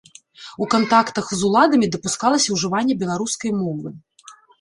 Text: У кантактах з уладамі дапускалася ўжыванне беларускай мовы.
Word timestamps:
У 0.65 0.67
кантактах 0.73 1.25
з 1.41 1.43
уладамі 1.49 1.89
дапускалася 1.95 2.49
ўжыванне 2.55 2.97
беларускай 3.05 3.51
мовы. 3.61 3.93